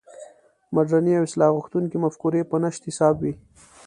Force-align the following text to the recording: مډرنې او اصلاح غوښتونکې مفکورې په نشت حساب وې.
مډرنې 0.73 1.13
او 1.17 1.25
اصلاح 1.27 1.49
غوښتونکې 1.57 1.97
مفکورې 2.05 2.41
په 2.49 2.55
نشت 2.63 2.81
حساب 2.89 3.15
وې. 3.19 3.33